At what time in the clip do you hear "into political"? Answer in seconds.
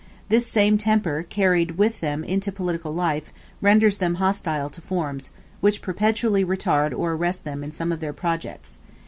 2.23-2.91